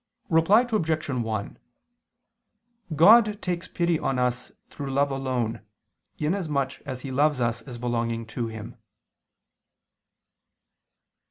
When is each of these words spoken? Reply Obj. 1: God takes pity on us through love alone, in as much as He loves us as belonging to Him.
Reply 0.29 0.61
Obj. 0.61 1.07
1: 1.09 1.59
God 2.95 3.39
takes 3.43 3.67
pity 3.67 3.99
on 3.99 4.17
us 4.17 4.51
through 4.71 4.89
love 4.89 5.11
alone, 5.11 5.61
in 6.17 6.33
as 6.33 6.49
much 6.49 6.81
as 6.87 7.01
He 7.01 7.11
loves 7.11 7.39
us 7.39 7.61
as 7.61 7.77
belonging 7.77 8.25
to 8.25 8.47
Him. 8.47 8.77